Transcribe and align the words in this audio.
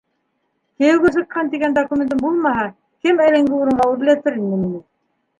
-Кейәүгә 0.83 1.09
сыҡҡан 1.17 1.49
тигән 1.51 1.75
документым 1.77 2.23
булмаһа, 2.23 2.63
кем 3.07 3.21
әлеңге 3.27 3.53
урынға 3.59 3.85
үрләтер 3.97 4.41
ине 4.41 4.59
мине? 4.63 4.81